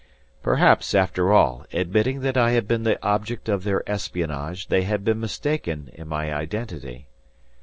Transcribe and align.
Perhaps 0.41 0.95
after 0.95 1.31
all, 1.31 1.67
admitting 1.71 2.21
that 2.21 2.35
I 2.35 2.53
had 2.53 2.67
been 2.67 2.81
the 2.81 2.97
object 3.05 3.47
of 3.47 3.63
their 3.63 3.87
espionage, 3.87 4.65
they 4.69 4.81
had 4.81 5.05
been 5.05 5.19
mistaken 5.19 5.91
in 5.93 6.07
my 6.07 6.33
identity. 6.33 7.05